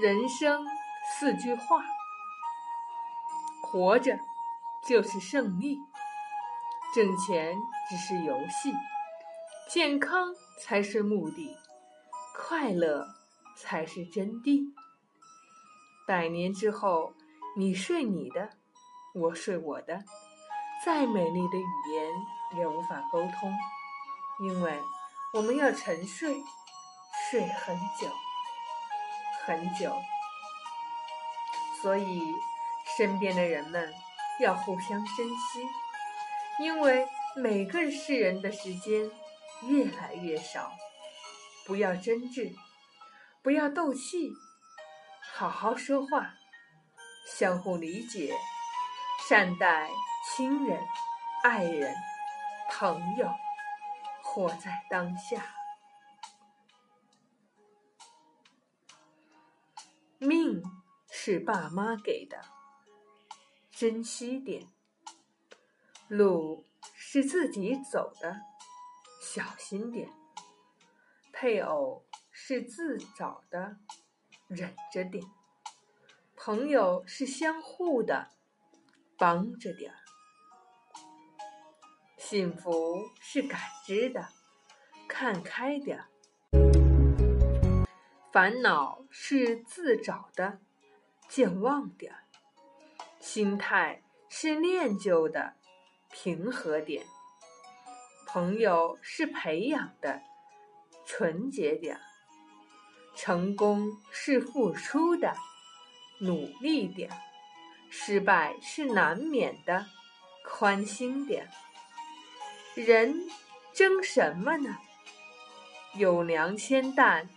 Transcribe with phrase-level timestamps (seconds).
[0.00, 0.64] 人生
[1.04, 1.84] 四句话：
[3.62, 4.18] 活着
[4.88, 5.78] 就是胜利，
[6.94, 7.54] 挣钱
[7.90, 8.72] 只是游戏，
[9.68, 11.54] 健康才是目的，
[12.34, 13.06] 快乐
[13.54, 14.72] 才是真谛。
[16.06, 17.12] 百年之后，
[17.54, 18.48] 你睡你的，
[19.14, 20.02] 我睡我的，
[20.86, 22.12] 再美丽的语言
[22.56, 23.52] 也无法沟通，
[24.40, 24.80] 因为
[25.34, 26.42] 我们要沉睡，
[27.30, 28.08] 睡很久。
[29.44, 30.00] 很久，
[31.82, 32.22] 所以
[32.96, 33.92] 身边的人们
[34.40, 35.68] 要互相珍惜，
[36.60, 37.06] 因为
[37.36, 39.10] 每个世人的时间
[39.62, 40.72] 越来越少。
[41.64, 42.52] 不要争执，
[43.42, 44.32] 不要斗气，
[45.34, 46.34] 好好说话，
[47.38, 48.34] 相互理解，
[49.28, 49.88] 善待
[50.24, 50.80] 亲人、
[51.44, 51.94] 爱人、
[52.68, 53.28] 朋友，
[54.22, 55.61] 活在当下。
[60.32, 60.62] 命
[61.10, 62.40] 是爸妈给的，
[63.70, 64.66] 珍惜点；
[66.08, 68.40] 路是自己走的，
[69.20, 70.08] 小心点；
[71.34, 73.76] 配偶是自找的，
[74.48, 75.22] 忍着点；
[76.34, 78.30] 朋友是相互的，
[79.18, 79.98] 帮着点儿；
[82.16, 84.30] 幸福是感知的，
[85.06, 86.11] 看开点儿。
[88.32, 90.58] 烦恼是自找的，
[91.28, 92.14] 健忘点；
[93.20, 95.52] 心态是练就的，
[96.10, 97.04] 平和点；
[98.26, 100.22] 朋友是培养的，
[101.04, 101.98] 纯洁点；
[103.14, 105.34] 成功是付出的，
[106.20, 107.10] 努力点；
[107.90, 109.84] 失败是难免的，
[110.42, 111.50] 宽心点。
[112.74, 113.28] 人
[113.74, 114.78] 争什么呢？
[115.96, 117.28] 有粮千担。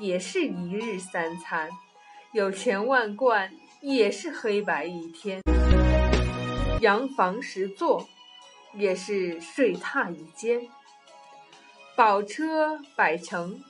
[0.00, 1.70] 也是一日三餐，
[2.32, 5.40] 有钱万贯也是黑白一天；
[6.80, 8.08] 洋房十座
[8.72, 10.68] 也是睡榻一间；
[11.96, 13.62] 宝车百乘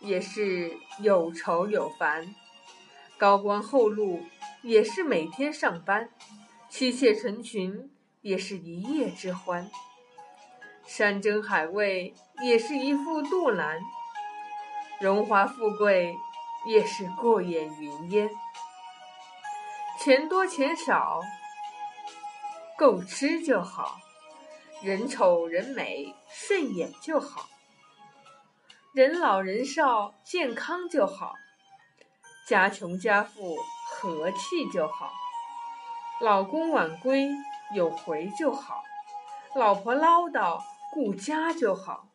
[0.00, 0.70] 也是
[1.00, 2.26] 有愁有烦；
[3.16, 4.20] 高官厚禄
[4.62, 6.08] 也是每天上班；
[6.68, 7.90] 妻妾成群
[8.20, 9.64] 也是一夜之欢；
[10.84, 13.80] 山珍海味也是一副肚腩。
[15.00, 16.14] 荣华富贵
[16.66, 18.28] 也是过眼云烟，
[19.98, 21.22] 钱多钱少
[22.76, 23.98] 够吃就好，
[24.82, 27.48] 人丑人美顺眼就好，
[28.92, 31.32] 人老人少健康就好，
[32.46, 33.56] 家穷家富
[33.86, 35.10] 和气就好，
[36.20, 37.26] 老公晚归
[37.74, 38.82] 有回就好，
[39.54, 40.60] 老婆唠叨
[40.92, 42.06] 顾家就好，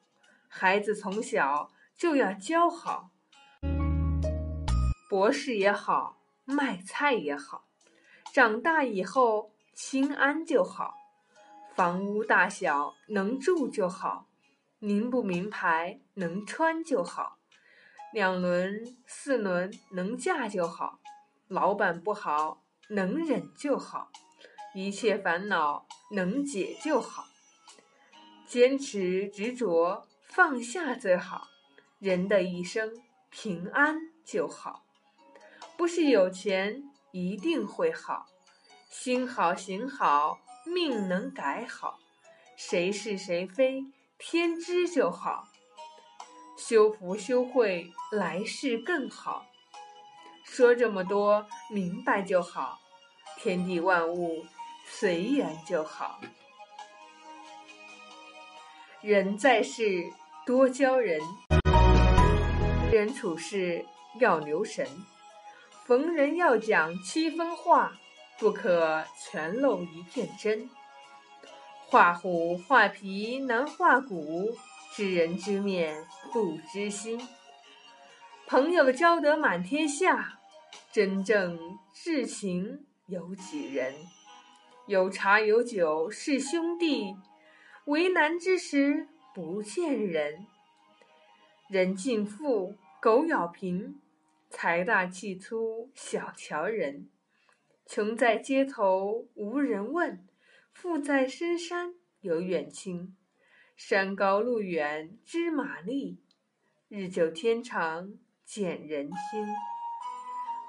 [0.47, 1.71] 孩子从小。
[1.97, 3.11] 就要教好，
[5.09, 7.65] 博士也好，卖菜也好，
[8.33, 10.93] 长大以后心安就好，
[11.73, 14.27] 房屋大小能住就好，
[14.79, 17.37] 名不名牌能穿就好，
[18.11, 20.99] 两轮四轮能嫁就好，
[21.47, 24.11] 老板不好能忍就好，
[24.73, 27.23] 一切烦恼能解就好，
[28.45, 31.47] 坚持执着放下最好。
[32.05, 33.01] 人的一生
[33.31, 34.85] 平安就好，
[35.75, 38.27] 不是有钱一定会好，
[38.91, 41.97] 心好行好命能改好，
[42.55, 43.83] 谁是谁非
[44.19, 45.47] 天知就好，
[46.55, 49.47] 修福修慧来世更好。
[50.43, 52.79] 说这么多明白就好，
[53.39, 54.45] 天地万物
[54.85, 56.21] 随缘就好，
[59.01, 60.03] 人在世
[60.45, 61.19] 多交人。
[62.95, 63.85] 人处事
[64.21, 64.87] 要留神，
[65.85, 67.91] 逢人要讲七分话，
[68.39, 70.69] 不可全露一片真。
[71.87, 74.55] 画虎画皮难画骨，
[74.93, 77.19] 知人知面不知心。
[78.47, 80.39] 朋友交得满天下，
[80.93, 81.59] 真正
[81.91, 83.93] 至情有几人？
[84.87, 87.13] 有茶有酒是兄弟，
[87.87, 90.47] 为难之时不见人。
[91.67, 92.73] 人尽富。
[93.05, 94.01] 狗咬贫，
[94.49, 97.07] 财大气粗小瞧人；
[97.85, 100.27] 穷在街头无人问，
[100.73, 103.15] 富在深山有远亲。
[103.77, 106.19] 山高路远知马力，
[106.89, 108.11] 日久天长
[108.43, 109.45] 见人心。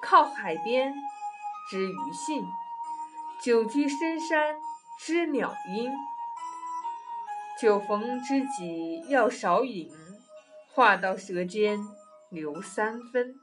[0.02, 0.92] 靠海边
[1.70, 2.44] 知鱼性，
[3.42, 4.56] 久居深山
[5.00, 5.90] 知鸟音。
[7.58, 9.90] 酒逢知己要少饮，
[10.74, 11.80] 话到舌尖。
[12.28, 13.38] 留三分，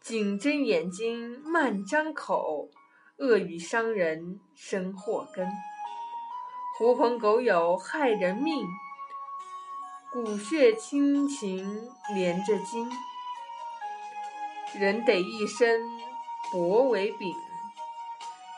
[0.00, 2.68] 紧睁眼睛慢张口，
[3.18, 5.48] 恶语伤人生祸根。
[6.78, 8.66] 狐朋狗友害人命，
[10.12, 12.90] 骨血亲情连着筋。
[14.74, 15.80] 人得一生
[16.50, 17.32] 薄为饼，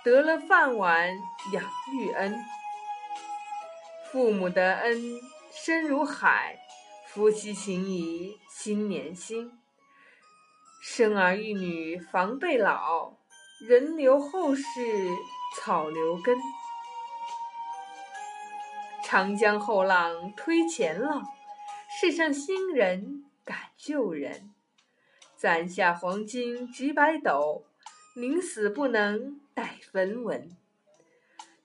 [0.05, 1.11] 得了饭碗
[1.53, 2.43] 养育恩。
[4.11, 5.21] 父母的恩
[5.53, 6.57] 深如海，
[7.15, 9.53] 夫妻情谊心连心。
[10.83, 13.19] 生儿育女防备老，
[13.61, 14.65] 人留后世
[15.57, 16.37] 草留根。
[19.05, 21.25] 长江后浪推前浪，
[22.01, 24.53] 世上新人赶旧人。
[25.37, 27.65] 攒下黄金几百斗，
[28.17, 30.51] 宁死不能带分文。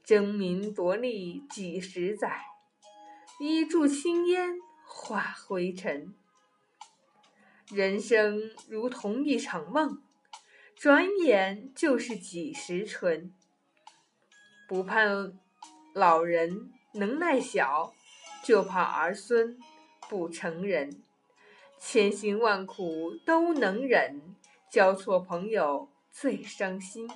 [0.04, 2.40] 争名夺利几十载，
[3.40, 4.60] 一柱青烟
[4.92, 6.14] 化灰尘。
[7.70, 10.02] 人生如同一场梦，
[10.76, 13.32] 转眼就是几时春。
[14.68, 15.40] 不盼
[15.94, 17.94] 老人能耐小，
[18.44, 19.58] 就怕儿孙
[20.10, 21.04] 不成人。
[21.80, 24.36] 千辛万苦都能忍，
[24.70, 27.10] 交错朋友最伤心。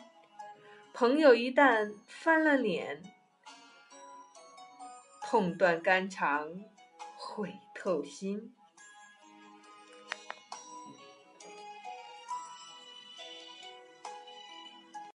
[0.93, 3.01] 朋友一旦翻了脸，
[5.23, 6.47] 痛断肝肠，
[7.17, 7.53] 悔
[7.83, 8.49] 口型